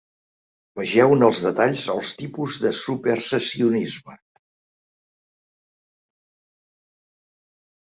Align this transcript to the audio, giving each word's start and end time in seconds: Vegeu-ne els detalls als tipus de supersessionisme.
Vegeu-ne 0.79 1.27
els 1.31 1.41
detalls 1.47 1.83
als 1.95 2.13
tipus 2.21 2.57
de 2.63 2.71
supersessionisme. 2.79 4.17